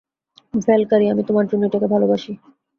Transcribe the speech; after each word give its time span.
Valkyrie, 0.59 1.05
আমি 1.09 1.23
তোমার 1.29 1.45
জন্য 1.47 1.63
এটাকে 1.65 1.87
ভালোবাসি। 1.87 2.31